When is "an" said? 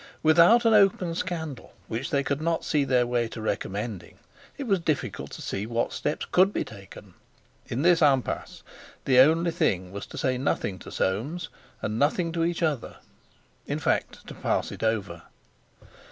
0.65-0.73